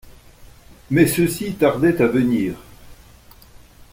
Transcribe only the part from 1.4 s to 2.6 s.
tardaient à venir